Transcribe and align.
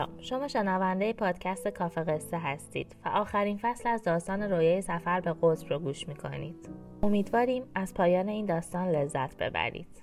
سلام. 0.00 0.18
شما 0.20 0.48
شنونده 0.48 1.12
پادکست 1.12 1.68
کافه 1.68 2.04
قصه 2.04 2.38
هستید 2.38 2.96
و 3.04 3.08
آخرین 3.08 3.58
فصل 3.62 3.88
از 3.88 4.02
داستان 4.02 4.42
رویای 4.42 4.82
سفر 4.82 5.20
به 5.20 5.32
قطب 5.42 5.70
رو 5.70 5.78
گوش 5.78 6.08
می‌کنید. 6.08 6.68
امیدواریم 7.02 7.62
از 7.74 7.94
پایان 7.94 8.28
این 8.28 8.46
داستان 8.46 8.88
لذت 8.88 9.36
ببرید. 9.36 10.02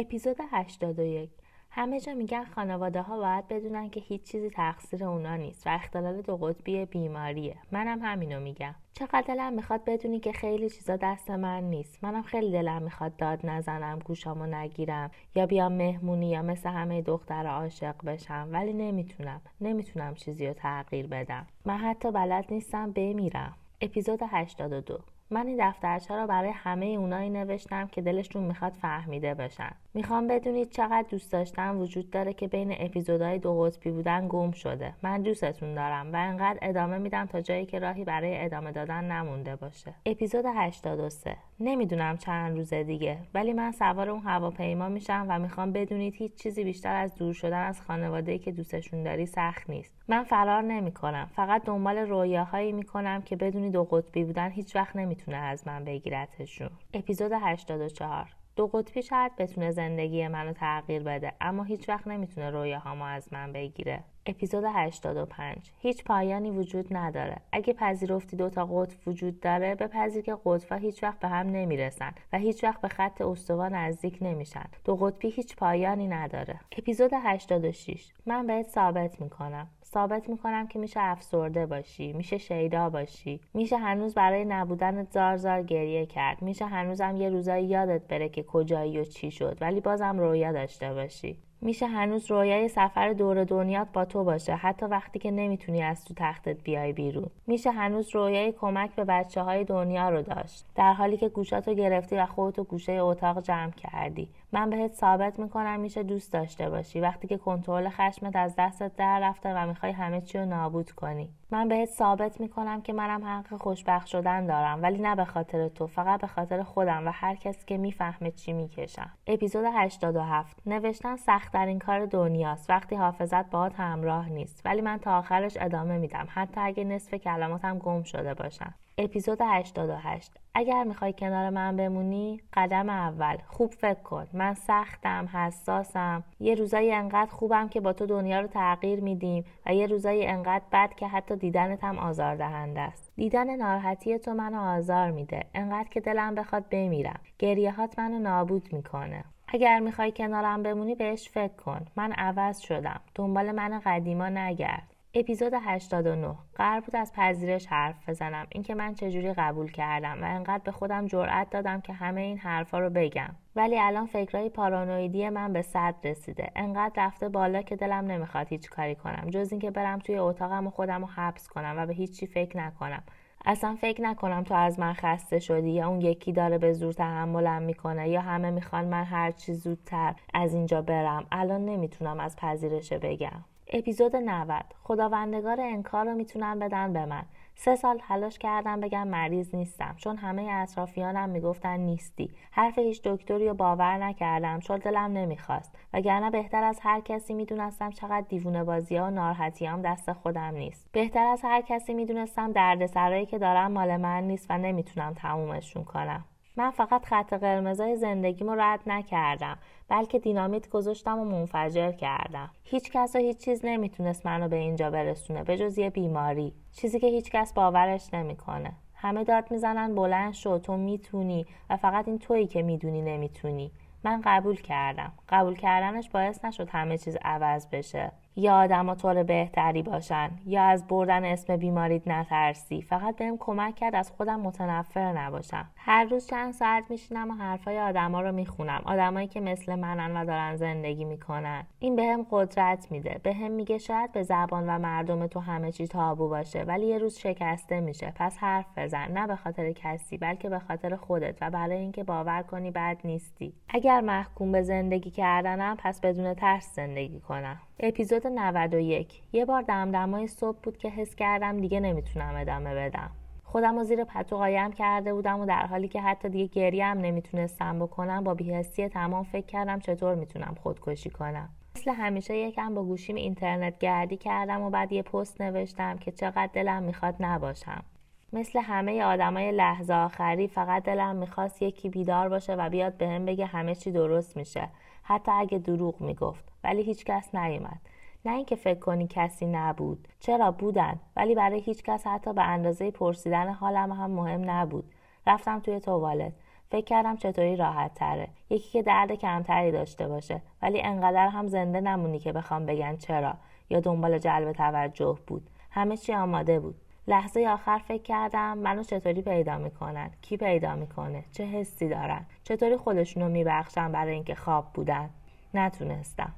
اپیزود 0.00 0.36
81 0.50 1.30
همه 1.70 2.00
جا 2.00 2.14
میگن 2.14 2.44
خانواده 2.44 3.02
ها 3.02 3.18
باید 3.18 3.48
بدونن 3.48 3.90
که 3.90 4.00
هیچ 4.00 4.22
چیزی 4.22 4.50
تقصیر 4.50 5.04
اونا 5.04 5.36
نیست 5.36 5.66
و 5.66 5.70
اختلال 5.70 6.22
دو 6.22 6.36
قطبی 6.36 6.84
بیماریه. 6.84 7.56
منم 7.72 7.98
همینو 8.02 8.40
میگم. 8.40 8.74
چقدر 8.92 9.24
دلم 9.28 9.52
می‌خواد 9.52 9.84
بدونی 9.84 10.20
که 10.20 10.32
خیلی 10.32 10.70
چیزا 10.70 10.96
دست 10.96 11.30
من 11.30 11.64
نیست. 11.64 12.04
منم 12.04 12.22
خیلی 12.22 12.52
دلم 12.52 12.82
می‌خواد 12.82 13.16
داد 13.16 13.46
نزنم 13.46 13.98
گوشامو 13.98 14.46
نگیرم 14.46 15.10
یا 15.34 15.46
بیام 15.46 15.72
مهمونی 15.72 16.30
یا 16.30 16.42
مثل 16.42 16.68
همه 16.68 17.02
دختر 17.02 17.46
عاشق 17.46 18.04
بشم 18.04 18.48
ولی 18.52 18.72
نمی‌تونم. 18.72 19.40
نمی‌تونم 19.60 20.14
چیزی 20.14 20.46
رو 20.46 20.52
تغییر 20.52 21.06
بدم. 21.06 21.46
من 21.64 21.76
حتی 21.78 22.10
بلد 22.10 22.44
نیستم 22.50 22.92
بمیرم. 22.92 23.54
اپیزود 23.80 24.20
82 24.28 24.98
من 25.30 25.46
این 25.46 25.68
دفترچه 25.68 26.16
را 26.16 26.26
برای 26.26 26.50
همه 26.50 26.86
اونایی 26.86 27.30
نوشتم 27.30 27.86
که 27.86 28.02
دلشون 28.02 28.42
می‌خواد 28.42 28.72
فهمیده 28.72 29.34
بشن. 29.34 29.70
می‌خوام 29.94 30.26
بدونید 30.26 30.70
چقدر 30.70 31.04
دوست 31.10 31.32
داشتن 31.32 31.76
وجود 31.76 32.10
داره 32.10 32.32
که 32.32 32.48
بین 32.48 32.74
اپیزودهای 32.78 33.38
دو 33.38 33.60
قطبی 33.60 33.90
بودن 33.90 34.28
گم 34.28 34.50
شده. 34.50 34.94
من 35.02 35.22
دوستتون 35.22 35.74
دارم 35.74 36.12
و 36.12 36.16
انقدر 36.16 36.58
ادامه 36.62 36.98
میدم 36.98 37.26
تا 37.26 37.40
جایی 37.40 37.66
که 37.66 37.78
راهی 37.78 38.04
برای 38.04 38.44
ادامه 38.44 38.72
دادن 38.72 39.04
نمونده 39.04 39.56
باشه. 39.56 39.94
اپیزود 40.06 40.44
83 40.56 41.36
نمی‌دونم 41.60 42.16
چند 42.16 42.56
روز 42.56 42.74
دیگه 42.74 43.18
ولی 43.34 43.52
من 43.52 43.72
سوار 43.72 44.10
اون 44.10 44.20
هواپیما 44.20 44.88
میشم 44.88 45.26
و 45.28 45.38
می‌خوام 45.38 45.72
بدونید 45.72 46.14
هیچ 46.14 46.34
چیزی 46.34 46.64
بیشتر 46.64 46.94
از 46.94 47.14
دور 47.14 47.32
شدن 47.32 47.62
از 47.62 47.80
خانواده 47.80 48.38
که 48.38 48.52
دوستشون 48.52 49.02
داری 49.02 49.26
سخت 49.26 49.70
نیست. 49.70 49.94
من 50.08 50.24
فرار 50.24 50.62
نمی‌کنم. 50.62 51.30
فقط 51.36 51.64
دنبال 51.64 51.98
رویاهایی 51.98 52.72
می‌کنم 52.72 53.22
که 53.22 53.36
بدونی 53.36 53.70
دو 53.70 53.84
قطبی 53.84 54.24
بودن 54.24 54.50
هیچ 54.50 54.76
وقت 54.76 54.96
نمی‌تونه 54.96 55.36
از 55.36 55.66
من 55.66 55.84
بگیرتشون. 55.84 56.70
اپیزود 56.94 57.32
84 57.32 58.37
دو 58.58 58.66
قطبی 58.66 59.02
شاید 59.02 59.36
بتونه 59.36 59.70
زندگی 59.70 60.28
منو 60.28 60.52
تغییر 60.52 61.02
بده 61.02 61.32
اما 61.40 61.64
هیچ 61.64 61.88
وقت 61.88 62.08
نمی‌تونه 62.08 62.50
رویاهامو 62.50 63.04
از 63.04 63.32
من 63.32 63.52
بگیره. 63.52 64.04
اپیزود 64.28 64.64
85 64.64 65.72
هیچ 65.78 66.04
پایانی 66.04 66.50
وجود 66.50 66.96
نداره. 66.96 67.36
اگه 67.52 67.72
پذیرفتی 67.72 68.36
دوتا 68.36 68.66
قطب 68.66 69.08
وجود 69.08 69.40
داره 69.40 69.74
بپذیر 69.74 70.22
که 70.22 70.36
قطبها 70.44 70.78
هیچ 70.78 71.02
وقت 71.02 71.18
به 71.18 71.28
هم 71.28 71.46
نمی‌رسن 71.46 72.12
و 72.32 72.38
هیچ 72.38 72.64
وقت 72.64 72.80
به 72.80 72.88
خط 72.88 73.20
استوا 73.20 73.68
نزدیک 73.68 74.18
نمیشن. 74.20 74.64
دو 74.84 74.96
قطبی 74.96 75.28
هیچ 75.28 75.56
پایانی 75.56 76.08
نداره. 76.08 76.60
اپیزود 76.78 77.10
86 77.14 78.12
من 78.26 78.46
بهت 78.46 78.68
ثابت 78.68 79.20
می‌کنم. 79.20 79.68
ثابت 79.84 80.28
می‌کنم 80.28 80.66
که 80.66 80.78
میشه 80.78 81.00
افسرده 81.00 81.66
باشی 81.66 82.12
میشه 82.12 82.38
شیدا 82.38 82.90
باشی. 82.90 83.40
میشه 83.54 83.76
هنوز 83.76 84.14
برای 84.14 84.44
نبودن 84.44 85.04
زار 85.04 85.36
زار 85.36 85.62
گریه 85.62 86.06
کرد. 86.06 86.42
میشه 86.42 86.66
هنوزم 86.66 87.16
یه 87.16 87.28
روزایی 87.28 87.66
یادت 87.66 88.08
بره 88.08 88.28
که 88.28 88.42
کجایی 88.42 88.98
و 88.98 89.04
چی 89.04 89.30
شد 89.30 89.58
ولی 89.60 89.80
بازم 89.80 90.18
رویا 90.18 90.52
داشته 90.52 90.94
باشی. 90.94 91.47
میشه 91.60 91.86
هنوز 91.86 92.30
رویای 92.30 92.68
سفر 92.68 93.12
دور 93.12 93.44
دنیات 93.44 93.88
با 93.92 94.04
تو 94.04 94.24
باشه 94.24 94.54
حتی 94.54 94.86
وقتی 94.86 95.18
که 95.18 95.30
نمی‌تونی 95.30 95.82
از 95.82 96.04
تو 96.04 96.14
تختت 96.16 96.62
بیای 96.62 96.92
بیرون. 96.92 97.30
میشه 97.46 97.70
هنوز 97.70 98.14
رویای 98.14 98.52
کمک 98.52 98.94
به 98.94 99.04
بچه 99.04 99.42
های 99.42 99.64
دنیا 99.64 100.08
رو 100.08 100.22
داشت 100.22 100.64
در 100.74 100.92
حالی 100.92 101.16
که 101.16 101.28
گوشاتو 101.28 101.74
گرفتی 101.74 102.16
و 102.16 102.26
خودتو 102.26 102.64
گوشه 102.64 102.92
اتاق 102.92 103.42
جمع 103.42 103.70
کردی. 103.70 104.28
من 104.52 104.70
بهت 104.70 104.92
ثابت 104.92 105.38
می‌کنم 105.38 105.80
میشه 105.80 106.02
دوست 106.02 106.32
داشته 106.32 106.70
باشی. 106.70 107.00
وقتی 107.00 107.28
که 107.28 107.36
کنترل 107.36 107.88
خشمت 107.88 108.36
از 108.36 108.54
دستت 108.58 108.96
در 108.96 109.20
رفته 109.20 109.54
و 109.54 109.66
می‌خوای 109.66 109.92
همه 109.92 110.20
چی 110.20 110.38
رو 110.38 110.44
نابود 110.44 110.90
کنی. 110.90 111.30
من 111.50 111.68
بهت 111.68 111.88
ثابت 111.88 112.40
می‌کنم 112.40 112.80
که 112.80 112.92
منم 112.92 113.24
حق 113.24 113.56
خوشبخت 113.56 114.06
شدن 114.06 114.46
دارم 114.46 114.82
ولی 114.82 114.98
نه 114.98 115.16
به 115.16 115.24
خاطر 115.24 115.68
تو 115.68 115.86
فقط 115.86 116.20
به 116.20 116.26
خاطر 116.26 116.62
خودم 116.62 117.06
و 117.06 117.10
هر 117.14 117.34
کسی 117.34 117.66
که 117.66 117.78
می‌فهمه 117.78 118.30
چی 118.30 118.52
می‌کشم. 118.52 119.10
اپیزود 119.26 119.64
87 119.74 120.56
نوشتن 120.66 121.16
سختترین 121.16 121.78
کار 121.78 122.06
دنیاست. 122.06 122.70
وقتی 122.70 122.96
حافظت 122.96 123.50
باهات 123.50 123.80
همراه 123.80 124.28
نیست. 124.28 124.62
ولی 124.64 124.80
من 124.80 124.98
تا 124.98 125.18
آخرش 125.18 125.56
ادامه 125.60 125.98
میدم. 125.98 126.26
حتی 126.30 126.60
اگه 126.60 126.84
نصف 126.84 127.14
کلماتم 127.14 127.78
گم 127.78 128.02
شده 128.02 128.34
باشن. 128.34 128.74
اپیزود 128.98 129.38
88 129.40 130.32
اگر 130.54 130.84
می‌خوای 130.84 131.12
کنار 131.12 131.50
من 131.50 131.76
بمونی 131.76 132.40
قدم 132.52 132.88
اول. 132.88 133.36
خوب 133.46 133.72
فکر 133.72 134.02
کن. 134.02 134.26
من 134.32 134.54
سختم 134.54 135.28
حساسم. 135.32 136.24
یه 136.40 136.54
روزایی 136.54 136.92
انقدر 136.92 137.30
خوبم 137.30 137.68
که 137.68 137.80
با 137.80 137.92
تو 137.92 138.06
دنیا 138.06 138.40
رو 138.40 138.46
تغییر 138.46 139.00
میدیم 139.00 139.44
و 139.66 139.74
یه 139.74 139.86
روزایی 139.86 140.26
انقدر 140.26 140.64
بد 140.72 140.94
که 140.94 141.06
حتی 141.06 141.36
دیدنت 141.36 141.84
هم 141.84 141.98
آزاردهنده 141.98 142.80
است. 142.80 143.12
دیدن 143.16 143.56
ناراحتی 143.56 144.18
تو 144.18 144.34
منو 144.34 144.60
آزار 144.60 145.10
میده. 145.10 145.42
انقدر 145.54 145.88
که 145.88 146.00
دلم 146.00 146.34
بخواد 146.34 146.64
بمیرم. 146.70 147.20
گریهات 147.38 147.98
منو 147.98 148.18
نابود 148.18 148.72
می‌کنه. 148.72 149.24
اگر 149.48 149.80
می‌خوای 149.80 150.12
کنارم 150.12 150.62
بمونی 150.62 150.94
بهش 150.94 151.28
فکر 151.28 151.56
کن. 151.64 151.86
من 151.96 152.12
عوض 152.12 152.60
شدم. 152.60 153.00
دنبال 153.14 153.52
من 153.52 153.80
قدیما 153.84 154.28
نگرد. 154.28 154.94
اپیزود 155.14 155.52
89 155.54 156.34
قرار 156.54 156.80
بود 156.80 156.96
از 156.96 157.12
پذیرش 157.12 157.66
حرف 157.66 158.08
بزنم. 158.08 158.46
اینکه 158.52 158.74
من 158.74 158.94
چجوری 158.94 159.32
قبول 159.32 159.70
کردم 159.70 160.22
و 160.22 160.24
انقدر 160.24 160.62
به 160.64 160.72
خودم 160.72 161.06
جرأت 161.06 161.50
دادم 161.50 161.80
که 161.80 161.92
همه 161.92 162.20
این 162.20 162.38
حرفا 162.38 162.78
رو 162.78 162.90
بگم. 162.90 163.30
ولی 163.56 163.78
الان 163.78 164.06
فکرهای 164.06 164.48
پارانویدی 164.48 165.28
من 165.28 165.52
به 165.52 165.62
صد 165.62 165.94
رسیده. 166.04 166.50
انقدر 166.56 167.06
رفته 167.06 167.28
بالا 167.28 167.62
که 167.62 167.76
دلم 167.76 168.04
نمی‌خواد 168.04 168.48
هیچ 168.48 168.70
کاری 168.70 168.94
کنم. 168.94 169.26
جز 169.30 169.52
اینکه 169.52 169.70
برم 169.70 169.98
توی 169.98 170.18
اتاقم 170.18 170.66
و 170.66 170.70
خودم 170.70 171.00
رو 171.00 171.06
حبس 171.06 171.48
کنم 171.48 171.74
و 171.78 171.86
به 171.86 171.94
هیچی 171.94 172.26
فکر 172.26 172.56
نکنم. 172.58 173.02
اصلا 173.46 173.76
فکر 173.80 174.02
نکنم 174.02 174.42
تو 174.42 174.54
از 174.54 174.78
من 174.78 174.92
خسته 174.92 175.38
شدی 175.38 175.70
یا 175.70 175.88
اون 175.88 176.00
یکی 176.00 176.32
داره 176.32 176.58
به 176.58 176.72
زور 176.72 176.92
تحملم 176.92 177.62
می‌کنه 177.62 178.08
یا 178.08 178.20
همه 178.20 178.50
می‌خوان 178.50 178.84
من 178.84 179.04
هر 179.04 179.30
چی 179.30 179.54
زودتر 179.54 180.14
از 180.34 180.54
اینجا 180.54 180.82
برم. 180.82 181.26
الان 181.32 181.64
نمی‌تونم 181.64 182.20
از 182.20 182.36
پذیرشه 182.36 182.98
بگم. 182.98 183.44
اپیزود 183.72 184.16
90 184.16 184.64
خداوندگار 184.82 185.60
انکار 185.60 186.04
رو 186.06 186.14
می‌تونن 186.14 186.58
بدن 186.58 186.92
به 186.92 187.06
من. 187.06 187.22
سه 187.54 187.76
سال 187.76 187.98
تلاش 187.98 188.38
کردم 188.38 188.80
بگم 188.80 189.08
مریض 189.08 189.54
نیستم 189.54 189.94
چون 189.96 190.16
همه 190.16 190.42
اطرافیانم 190.42 191.28
می‌گفتن 191.28 191.80
نیستی. 191.80 192.30
حرف 192.50 192.78
هیچ 192.78 193.02
دکتری 193.02 193.48
رو 193.48 193.54
باور 193.54 193.96
نکردم 193.96 194.60
چون 194.60 194.78
دلم 194.78 195.12
نمی‌خواست. 195.12 195.78
وگرنه 195.92 196.30
بهتر 196.30 196.64
از 196.64 196.78
هر 196.82 197.00
کسی 197.00 197.34
می‌دونستم 197.34 197.90
چقدر 197.90 198.24
دیوونه 198.28 198.64
بازی 198.64 198.96
ها 198.96 199.06
و 199.06 199.10
ناراحتیام 199.10 199.82
دست 199.82 200.12
خودم 200.12 200.54
نیست. 200.54 200.88
بهتر 200.92 201.26
از 201.26 201.40
هر 201.44 201.60
کسی 201.60 201.94
می‌دونستم 201.94 202.52
دردسرایی 202.52 203.26
که 203.26 203.38
دارم 203.38 203.72
مال 203.72 203.96
من 203.96 204.22
نیست 204.22 204.46
و 204.50 204.58
نمی‌تونم 204.58 205.14
تمومشون 205.14 205.84
کنم. 205.84 206.24
من 206.58 206.70
فقط 206.70 207.04
خط 207.04 207.32
قرمزای 207.32 207.96
زندگیمو 207.96 208.54
رد 208.54 208.80
نکردم 208.86 209.58
بلکه 209.88 210.18
دینامیت 210.18 210.68
گذاشتم 210.68 211.18
و 211.18 211.24
منفجر 211.24 211.92
کردم. 211.92 212.50
هیچ 212.64 212.90
کس 212.92 213.16
و 213.16 213.18
هیچ 213.18 213.38
چیز 213.44 213.60
نمی‌تونست 213.64 214.26
منو 214.26 214.48
به 214.48 214.56
اینجا 214.56 214.90
برسونه 214.90 215.44
به 215.44 215.56
جز 215.56 215.78
یه 215.78 215.90
بیماری. 215.90 216.52
چیزی 216.72 217.00
که 217.00 217.06
هیچ 217.06 217.30
کس 217.30 217.52
باورش 217.52 218.14
نمی‌کنه. 218.14 218.72
همه 218.94 219.24
داد 219.24 219.50
می‌زنن 219.50 219.94
بلند 219.94 220.32
شو 220.32 220.58
تو 220.58 220.76
می‌تونی 220.76 221.46
و 221.70 221.76
فقط 221.76 222.08
این 222.08 222.18
تویی 222.18 222.46
که 222.46 222.62
می‌دونی 222.62 223.02
نمی‌تونی. 223.02 223.72
من 224.04 224.22
قبول 224.24 224.56
کردم. 224.56 225.12
قبول 225.28 225.54
کردنش 225.54 226.10
باعث 226.10 226.44
نشد 226.44 226.68
همه 226.68 226.98
چیز 226.98 227.16
عوض 227.24 227.66
بشه. 227.66 228.12
یا 228.38 228.54
آدم 228.54 228.94
طور 228.94 229.22
بهتری 229.22 229.82
باشن. 229.82 230.30
یا 230.46 230.62
از 230.62 230.86
بردن 230.86 231.24
اسم 231.24 231.56
بیماریت 231.56 232.08
نترسی. 232.08 232.82
فقط 232.82 233.16
بهم 233.16 233.36
کمک 233.38 233.74
کرد 233.74 233.94
از 233.94 234.10
خودم 234.10 234.40
متنفر 234.40 235.12
نباشم. 235.12 235.68
هر 235.76 236.04
روز 236.04 236.26
چند 236.26 236.52
ساعت 236.52 236.84
میشینم 236.90 237.30
و 237.30 237.34
حرفای 237.34 237.80
آدما 237.80 238.20
رو 238.20 238.32
می‌خونم. 238.32 238.82
آدمایی 238.84 239.26
که 239.26 239.40
مثل 239.40 239.74
منن 239.74 240.16
و 240.16 240.24
دارن 240.24 240.56
زندگی 240.56 241.04
می‌کنن. 241.04 241.66
این 241.78 241.96
بهم 241.96 242.26
قدرت 242.30 242.92
میده. 242.92 243.20
بهم 243.22 243.50
میگه 243.50 243.78
شاید 243.78 244.12
به 244.12 244.22
زبان 244.22 244.68
و 244.68 244.78
مردم 244.78 245.26
تو 245.26 245.40
همه 245.40 245.72
چی 245.72 245.86
تابو 245.86 246.28
باشه 246.28 246.62
ولی 246.62 246.86
یه 246.86 246.98
روز 246.98 247.18
شکسته 247.18 247.80
میشه. 247.80 248.12
پس 248.16 248.38
حرف 248.38 248.66
بزن. 248.76 249.12
نه 249.12 249.26
به 249.26 249.36
خاطر 249.36 249.72
کسی 249.72 250.18
بلکه 250.18 250.48
به 250.48 250.58
خاطر 250.58 250.96
خودت 250.96 251.38
و 251.40 251.50
برای 251.50 251.78
اینکه 251.78 252.04
باور 252.04 252.42
کنی 252.42 252.70
بد 252.70 252.96
نیستی. 253.04 253.52
اگر 253.68 254.00
محکوم 254.00 254.52
به 254.52 254.62
زندگی 254.62 255.10
کردنم 255.10 255.76
پس 255.78 256.00
بدون 256.00 256.34
ترس 256.34 256.74
زندگی 256.74 257.20
کنم. 257.20 257.60
اپیزود 257.80 258.26
91 258.26 259.22
یه 259.32 259.44
بار 259.44 259.62
دمدمای 259.62 260.26
صبح 260.26 260.58
بود 260.62 260.76
که 260.76 260.88
حس 260.88 261.14
کردم 261.14 261.60
دیگه 261.60 261.80
نمی‌تونم 261.80 262.34
ادامه 262.36 262.74
بدم. 262.74 263.10
خودم 263.44 263.78
رو 263.78 263.84
زیر 263.84 264.04
پتو 264.04 264.36
قایم 264.36 264.72
کرده 264.72 265.14
بودم 265.14 265.40
و 265.40 265.46
در 265.46 265.66
حالی 265.66 265.88
که 265.88 266.00
حتی 266.00 266.28
دیگه 266.28 266.46
گریه 266.46 266.84
هم 266.84 266.98
نمی‌تونستم 266.98 267.78
بکنم 267.78 268.24
با 268.24 268.34
بیهستی 268.34 268.88
تمام 268.88 269.24
فکر 269.24 269.46
کردم 269.46 269.80
چطور 269.80 270.14
می‌تونم 270.14 270.56
خودکشی 270.62 271.10
کنم. 271.10 271.48
مثل 271.76 271.90
همیشه 271.90 272.36
یکم 272.36 272.74
با 272.74 272.84
گوشیم 272.84 273.16
اینترنت 273.16 273.78
گردی 273.78 274.16
کردم 274.16 274.62
و 274.62 274.70
بعد 274.70 274.92
یه 274.92 275.02
پست 275.02 275.40
نوشتم 275.40 275.98
که 275.98 276.12
چقدر 276.12 276.50
دلم 276.52 276.82
می‌خواد 276.82 277.14
نباشم. 277.20 277.84
مثل 278.32 278.60
همه 278.60 279.02
آدمای 279.02 279.52
لحظه 279.52 279.94
آخری 279.94 280.48
فقط 280.48 280.82
دلم 280.82 281.16
می‌خواست 281.16 281.62
یکی 281.62 281.88
بیدار 281.88 282.28
باشه 282.28 282.54
و 282.54 282.68
بیاد 282.70 282.96
بهم 282.96 283.24
به 283.24 283.32
بگه 283.32 283.46
همه 283.46 283.74
چی 283.74 283.92
درست 283.92 284.36
میشه. 284.36 284.68
حتی 285.08 285.32
اگه 285.32 285.58
دروغ 285.58 286.00
می‌گفت. 286.00 286.44
ولی 286.64 286.82
هیچکس 286.82 287.34
نیومد. 287.34 287.80
نه 288.24 288.32
اینکه 288.32 288.56
فکر 288.56 288.78
کنی 288.78 289.06
کسی 289.10 289.46
نبود. 289.46 290.08
چرا 290.20 290.50
بودن؟ 290.50 291.00
ولی 291.16 291.34
برای 291.34 291.60
هیچ 291.60 291.82
کس 291.82 292.06
حتی 292.06 292.32
به 292.32 292.42
اندازه 292.42 292.90
پرسیدن 292.90 293.52
حالم 293.52 293.92
هم 293.92 294.10
مهم 294.10 294.50
نبود. 294.50 294.84
رفتم 295.26 295.60
توی 295.60 295.80
توالت. 295.80 296.32
فکر 296.70 296.84
کردم 296.84 297.16
چطوری 297.16 297.56
راحت 297.56 297.94
تره. 297.94 298.28
یکی 298.50 298.70
که 298.70 298.82
درد 298.82 299.12
کمتری 299.12 299.72
داشته 299.72 300.08
باشه. 300.08 300.42
ولی 300.62 300.80
انقدر 300.82 301.28
هم 301.28 301.46
زنده 301.46 301.80
نمونی 301.80 302.18
که 302.18 302.32
بخوام 302.32 302.66
بگن 302.66 302.96
چرا. 302.96 303.34
یا 303.70 303.80
دنبال 303.80 304.18
جلب 304.18 304.52
توجه 304.52 305.18
بود. 305.26 305.50
همه 305.70 305.96
چی 305.96 306.14
آماده 306.14 306.60
بود. 306.60 306.76
لحظه 307.08 307.46
آخر 307.48 307.78
فکر 307.78 308.02
کردم 308.02 308.58
منو 308.58 308.82
چطوری 308.82 309.22
پیدا 309.22 309.58
می‌کنن؟ 309.58 310.10
کی 310.22 310.36
پیدا 310.36 310.74
می‌کنه؟ 310.74 311.24
چه 311.32 311.44
حسی 311.44 311.88
دارن؟ 311.88 312.26
چطوری 312.44 312.76
خودشونو 312.76 313.28
میبخشن 313.28 313.92
برای 313.92 314.14
اینکه 314.14 314.34
خواب 314.34 314.72
بودن؟ 314.74 315.10
نتونستم. 315.54 316.34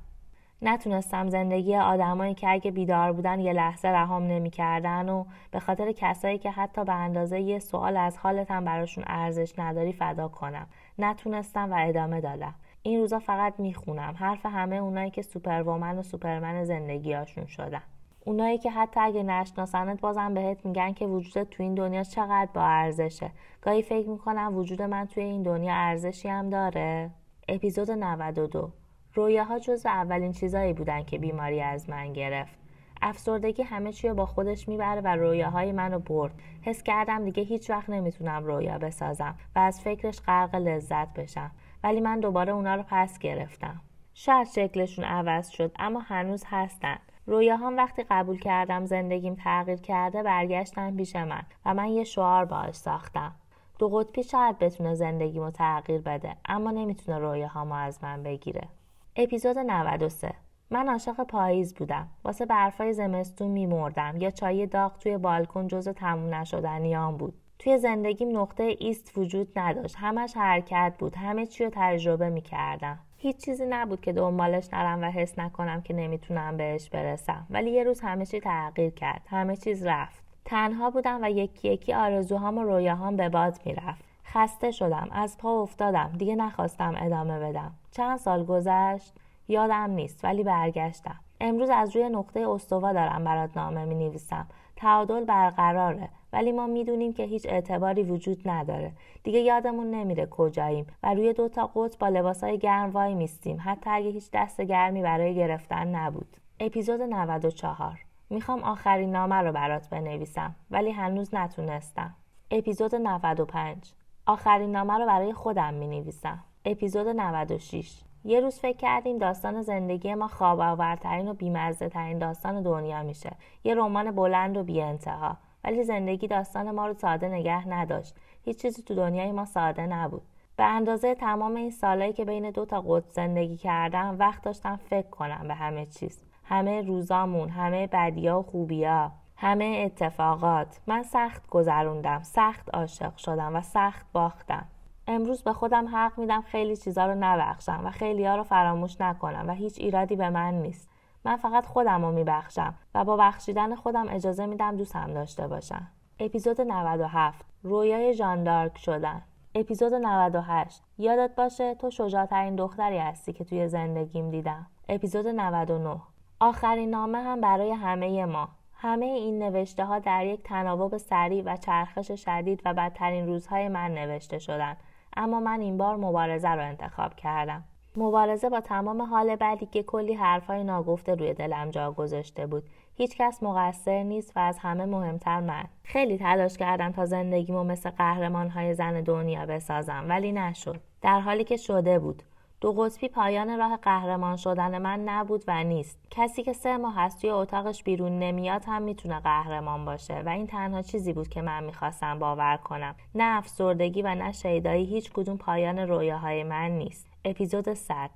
نتونستم 0.63 1.29
زندگی 1.29 1.77
آدمایی 1.77 2.35
که 2.35 2.51
اگه 2.51 2.71
بیدار 2.71 3.13
بودن 3.13 3.41
یه 3.41 3.53
لحظه 3.53 3.89
رهام 3.89 4.23
نمی‌کردن 4.23 5.09
و 5.09 5.25
به 5.51 5.61
خاطر 5.61 5.93
کسایی 5.93 6.39
که 6.39 6.51
حتی 6.51 6.85
به 6.85 6.93
اندازه 6.93 7.41
یه 7.41 7.59
سوال 7.59 7.97
از 7.97 8.19
حالتم 8.19 8.65
براشون 8.65 9.05
ارزش 9.07 9.59
نداری 9.59 9.93
فدا 9.93 10.29
کنم. 10.29 10.67
نتونستم 10.99 11.73
و 11.73 11.77
ادامه 11.79 12.21
دادم. 12.21 12.55
این 12.83 13.01
روزا 13.01 13.19
فقط 13.19 13.55
می‌خونم. 13.59 14.15
حرف 14.19 14.47
همه 14.47 14.77
اونایی 14.77 15.11
که 15.11 15.23
سوپرومن 15.23 15.99
و 15.99 16.03
سوپرمن 16.03 16.65
زندگیاشون 16.65 17.47
شدن. 17.47 17.83
اونایی 18.31 18.59
که 18.59 18.71
حتی 18.71 19.01
اگه 19.01 19.23
نشناسنت 19.23 20.01
بازم 20.01 20.35
بهت 20.35 20.67
میگن 20.67 20.93
که 20.93 21.07
وجودت 21.07 21.51
تو 21.51 21.63
این 21.63 21.75
دنیا 21.75 22.03
چقدر 22.03 22.49
با 22.55 22.63
ارزشه. 22.63 23.31
گاهی 23.63 23.83
فکر 23.83 24.09
می‌کنم 24.09 24.57
وجود 24.57 24.83
من 24.83 25.07
توی 25.07 25.23
این 25.23 25.43
دنیا 25.43 25.75
ارزشی 25.75 26.29
هم 26.29 26.51
داره. 26.51 27.11
اپیزود 27.49 27.91
92 27.91 28.73
رویاها 29.15 29.59
جز 29.59 29.87
اولین 29.87 30.33
چیزایی 30.33 30.73
بودن 30.73 31.03
که 31.03 31.19
بیماری 31.19 31.61
از 31.61 31.91
من 31.91 32.13
گرفت. 32.13 32.59
افسردگی 33.03 33.63
همه 33.63 33.93
چی 33.93 34.09
رو 34.09 34.15
با 34.15 34.27
خودش 34.27 34.69
می‌بره 34.69 35.01
و 35.01 35.09
رویاهای 35.17 35.73
منو 35.73 35.99
برد. 35.99 36.33
حس 36.63 36.83
کردم 36.83 37.25
دیگه 37.25 37.43
هیچ 37.43 37.71
وقت 37.71 37.91
نمی‌تونم 37.91 38.45
رویا 38.45 38.79
بسازم 38.79 39.35
و 39.57 39.59
از 39.59 39.81
فکرش 39.81 40.21
غرق 40.21 40.55
لذت 40.55 41.15
بشم. 41.15 41.51
ولی 41.85 42.01
من 42.01 42.21
دوباره 42.21 42.53
اونا 42.53 42.75
رو 42.75 42.85
پس 42.89 43.19
گرفتم. 43.19 43.81
شاید 44.15 44.47
شکلشون 44.47 45.05
عوض 45.05 45.49
شد 45.49 45.73
اما 45.79 46.01
هنوز 46.01 46.45
هستن. 46.47 46.99
رویاهام 47.27 47.77
وقتی 47.77 48.05
قبول 48.11 48.39
کردم 48.39 48.85
زندگیم 48.85 49.35
تغییر 49.35 49.81
کرده 49.81 50.23
برگشتن 50.23 50.97
پیش 50.97 51.17
من 51.17 51.43
و 51.65 51.75
من 51.75 51.89
یه 51.89 52.05
شعار 52.05 52.45
باش 52.45 52.75
ساختم. 52.75 53.33
دو 53.79 53.89
قطبی 53.89 54.23
شاید 54.23 54.59
بتونه 54.59 54.95
زندگیمو 54.95 55.51
تغییر 55.51 56.01
بده 56.01 56.37
اما 56.45 56.71
نمی‌تونه 56.71 57.19
رویاهامو 57.19 57.75
از 57.75 58.05
من 58.05 58.23
بگیره. 58.23 58.69
اپیزود 59.17 59.59
93 59.59 60.33
من 60.71 60.89
عاشق 60.89 61.25
پاییز 61.25 61.75
بودم. 61.75 62.09
واسه 62.25 62.47
برفای 62.47 62.93
زمستون 62.93 63.49
میمردم. 63.49 64.17
یا 64.17 64.31
چای 64.31 64.67
داغ 64.67 64.99
توی 64.99 65.19
بالکن 65.19 65.69
جز 65.69 65.89
تموم 65.89 66.35
نشدنیام 66.35 67.17
بود. 67.17 67.35
توی 67.59 67.79
زندگیم 67.79 68.39
نقطه 68.41 68.77
ایست 68.79 69.19
وجود 69.19 69.59
نداشت. 69.59 69.97
همش 69.99 70.37
حرکت 70.37 70.95
بود. 70.99 71.17
همه 71.17 71.47
چی 71.47 71.65
رو 71.65 71.71
تجربه 71.75 72.29
می‌کردم. 72.29 72.99
هیچ 73.23 73.37
چیزی 73.37 73.67
نبود 73.67 74.01
که 74.01 74.13
دنبالش 74.13 74.69
نرم 74.73 75.03
و 75.03 75.05
حس 75.05 75.39
نکنم 75.39 75.83
که 75.83 75.95
نمی‌تونم 75.95 76.57
بهش 76.57 76.89
برسم. 76.89 77.47
ولی 77.51 77.71
یه 77.71 77.85
روز 77.85 78.01
همه 78.01 78.27
چی 78.27 78.41
تغییر 78.41 78.91
کرد. 78.91 79.23
همه 79.31 79.57
چیز 79.57 79.87
رفت. 79.87 80.25
تنها 80.45 80.91
بودم 80.91 81.19
و 81.23 81.31
یکی 81.31 81.69
یکی 81.69 81.95
آرزوهام 81.95 82.59
و 82.59 82.63
رویاهام 82.63 83.17
به 83.17 83.29
باد 83.29 83.61
می‌رفت. 83.65 84.05
خسته 84.25 84.71
شدم. 84.71 85.09
از 85.13 85.39
پا 85.39 85.63
افتادم. 85.63 86.13
دیگه 86.19 86.35
نخواستم 86.37 86.95
ادامه 86.99 87.39
بدم. 87.39 87.73
چند 87.91 88.19
سال 88.19 88.45
گذشت. 88.45 89.15
یادم 89.49 89.91
نیست. 89.91 90.25
ولی 90.25 90.45
برگشتم. 90.45 91.17
امروز 91.41 91.71
از 91.71 91.97
روی 91.97 92.09
نقطه 92.09 92.49
استوا 92.49 92.93
دارم 92.93 93.25
برات 93.25 93.57
نامه 93.57 93.85
می 93.85 93.95
نویسم 93.95 94.47
تعادل 94.77 95.25
برقراره. 95.25 96.09
ولی 96.33 96.53
ما 96.53 96.67
می‌دونیم 96.67 97.13
که 97.13 97.23
هیچ 97.23 97.47
اعتباری 97.49 98.03
وجود 98.03 98.49
نداره. 98.49 98.93
دیگه 99.23 99.39
یادمون 99.39 99.91
نمیره 99.91 100.27
کجاییم 100.27 100.87
و 101.03 101.15
روی 101.15 101.33
دو 101.33 101.49
تا 101.49 101.67
قطب 101.67 101.99
با 101.99 102.09
لباسای 102.09 102.59
گرم 102.59 102.91
وای 102.91 103.15
میستیم 103.15 103.59
حتی 103.65 103.91
اگه 103.91 104.11
هیچ 104.11 104.31
دست 104.33 104.61
گرمی 104.61 105.03
برای 105.03 105.35
گرفتن 105.35 105.87
نبود. 105.97 106.37
اپیزود 106.61 107.03
94 107.03 107.99
می‌خوام 108.31 108.63
آخرین 108.63 109.11
نامه 109.11 109.35
رو 109.35 109.53
برات 109.53 109.89
بنویسم 109.89 110.55
ولی 110.71 110.91
هنوز 110.91 111.35
نتونستم. 111.35 112.15
اپیزود 112.51 112.95
95 112.95 113.93
آخرین 114.27 114.73
نامه 114.73 114.99
رو 114.99 115.07
برای 115.07 115.33
خودم 115.33 115.75
می 115.75 115.87
نویسم. 115.87 116.45
اپیزود 116.65 117.09
96 117.09 118.01
یه 118.25 118.41
روز 118.41 118.59
فکر 118.59 118.77
کردیم 118.77 119.19
داستان 119.19 119.63
زندگی 119.63 120.15
ما 120.15 120.29
خواب 120.29 120.61
آورترین 120.61 121.29
و 121.29 121.35
بیمزه 121.35 121.89
ترین 121.89 122.19
داستان 122.19 122.63
دنیا 122.63 123.03
میشه. 123.03 123.33
یه 123.65 123.75
رمان 123.75 124.11
بلند 124.11 124.57
و 124.57 124.63
بی 124.63 124.81
انتها. 124.81 125.37
ولی 125.65 125.85
زندگی 125.85 126.27
داستان 126.27 126.71
ما 126.71 126.87
رو 126.87 126.95
ساده 126.95 127.29
نگه 127.29 127.69
نداشت. 127.69 128.15
هیچ 128.45 128.63
چیزی 128.63 128.83
تو 128.83 128.95
دنیای 128.95 129.33
ما 129.33 129.45
ساده 129.45 129.87
نبود. 129.87 130.23
به 130.57 130.65
اندازه 130.65 131.15
تمام 131.15 131.57
این 131.57 131.71
سالهایی 131.71 132.13
که 132.13 132.25
بین 132.25 132.51
دو 132.51 132.65
تا 132.65 132.81
قطب 132.81 133.09
زندگی 133.09 133.57
کردم 133.57 134.17
وقت 134.19 134.43
داشتم 134.43 134.77
فکر 134.77 135.09
کنم 135.11 135.45
به 135.49 135.55
همه 135.55 135.87
چیز. 135.87 136.23
همه 136.45 136.83
روزامون، 136.83 137.49
همه 137.49 137.87
بدیا 137.87 138.39
و 138.39 138.43
خوبیا. 138.43 139.13
همه 139.37 139.83
اتفاقات 139.87 140.81
من 140.87 141.03
سخت 141.03 141.47
گذروندم 141.49 142.23
سخت 142.23 142.75
عاشق 142.75 143.17
شدم 143.17 143.57
و 143.57 143.61
سخت 143.61 144.07
باختم 144.13 144.67
امروز 145.07 145.43
به 145.43 145.53
خودم 145.53 145.89
حق 145.89 146.19
میدم 146.19 146.43
خیلی 146.43 146.77
چیزا 146.77 147.07
رو 147.07 147.15
نبخشم 147.15 147.81
و 147.85 147.91
خیلی 147.91 148.25
ها 148.25 148.37
رو 148.37 148.43
فراموش 148.43 149.01
نکنم 149.01 149.45
و 149.49 149.53
هیچ 149.53 149.75
ایرادی 149.79 150.17
به 150.17 150.31
من 150.31 150.55
نیست 150.55 150.89
من 151.25 151.37
فقط 151.37 151.67
خودم 151.67 152.05
رو 152.05 152.13
میبخشم 152.13 152.75
و 152.95 153.05
با 153.05 153.17
بخشیدن 153.17 153.75
خودم 153.75 154.07
اجازه 154.09 154.47
میدم 154.47 154.77
دوستم 154.77 155.15
داشته 155.15 155.49
باشم. 155.49 155.87
اپیزود 156.21 156.61
97 156.61 157.45
رویای 157.63 158.15
ژاندارک 158.15 158.79
شدن. 158.79 159.23
اپیزود 159.55 159.95
98 159.95 160.83
یادت 160.99 161.35
باشه 161.35 161.75
تو 161.75 161.91
شجاعترین 161.91 162.57
دختری 162.57 162.99
هستی 162.99 163.33
که 163.33 163.45
توی 163.45 163.69
زندگیم 163.69 164.31
دیدم. 164.31 164.67
اپیزود 164.89 165.27
99 165.27 166.01
آخرین 166.41 166.91
نامه 166.91 167.19
هم 167.19 167.41
برای 167.41 167.71
همه 167.73 168.25
ما. 168.25 168.49
همه 168.75 169.07
این 169.07 169.43
نوشته 169.43 169.85
ها 169.85 169.99
در 169.99 170.27
یک 170.27 170.43
تناوب 170.43 170.97
سریع 170.97 171.43
و 171.47 171.57
چرخش 171.57 172.11
شدید 172.13 172.63
و 172.65 172.75
بدترین 172.75 173.27
روزهای 173.27 173.69
من 173.69 173.95
نوشته 173.95 174.39
شدند 174.39 174.77
اما 175.17 175.41
من 175.41 175.61
این 175.61 175.79
بار 175.79 175.97
مبارزه 175.97 176.49
رو 176.49 176.65
انتخاب 176.65 177.15
کردم. 177.15 177.65
مبارزه 177.97 178.49
با 178.49 178.61
تمام 178.61 179.03
حال 179.03 179.37
بعدی 179.37 179.67
که 179.67 179.83
کلی 179.83 180.15
حرفهای 180.15 180.65
ناگفته 180.65 181.15
روی 181.15 181.35
دلم 181.35 181.71
جا 181.71 181.93
گذاشته 181.93 182.47
بود. 182.47 182.63
هیچ 182.97 183.17
کس 183.17 183.43
مقصر 183.43 184.03
نیست 184.03 184.33
و 184.37 184.41
از 184.41 184.59
همه 184.59 184.85
مهمتر 184.85 185.41
من. 185.41 185.65
خیلی 185.85 186.19
تلاش 186.19 186.57
کردم 186.57 186.93
تا 186.93 187.07
زندگیمو 187.07 187.65
مثل 187.65 187.91
قهرمان 187.91 188.49
های 188.49 188.75
زن 188.75 189.01
دنیا 189.01 189.47
بسازم 189.47 190.05
ولی 190.09 190.33
نشد. 190.33 190.81
در 191.03 191.21
حالی 191.21 191.45
که 191.45 191.57
شده 191.57 191.99
بود. 191.99 192.23
دو 192.61 192.73
قطبی 192.73 193.09
پایان 193.09 193.59
راه 193.59 193.77
قهرمان 193.77 194.37
شدن 194.37 194.79
من 194.79 195.01
نبود 195.01 195.45
و 195.49 195.65
نیست. 195.65 195.99
کسی 196.11 196.43
که 196.43 196.53
سه 196.53 196.77
ماه 196.77 196.95
هست 196.97 197.21
توی 197.21 197.31
اتاقش 197.31 197.83
بیرون 197.83 198.19
نمیاد 198.19 198.65
هم 198.67 198.83
می‌تونه 198.83 199.21
قهرمان 199.21 199.85
باشه 199.85 200.23
و 200.27 200.29
این 200.29 200.47
تنها 200.47 200.83
چیزی 200.83 201.13
بود 201.13 201.29
که 201.29 201.43
من 201.43 201.65
می‌خواستم 201.65 202.19
باور 202.19 202.57
کنم. 202.57 202.95
نه 203.15 203.39
افسردگی 203.39 204.03
و 204.03 204.15
نه 204.15 204.33
شیدایی 204.33 204.85
هیچ 204.85 205.13
کدوم 205.13 205.37
پایان 205.37 205.79
رویاهای 205.79 206.43
من 206.43 206.71
نیست. 206.71 207.07
اپیزود 207.25 207.75
100 207.75 208.11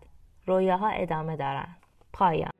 رویاها 0.47 0.89
ادامه 0.89 1.37
دارن. 1.37 1.77
پایان. 2.13 2.54